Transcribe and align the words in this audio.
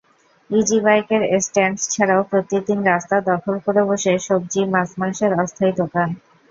ইজিবাইকের 0.49 1.21
stand 1.41 1.77
ছাড়াও 1.85 2.21
প্রতিদিন 2.31 2.79
রাস্তা 2.85 3.15
দখল 3.29 3.55
করে 3.65 3.81
বসে 3.85 4.11
সবজি, 4.27 4.61
মাছ-মাংসের 4.73 5.31
অস্থায়ী 5.41 5.73
দোকান। 5.81 6.09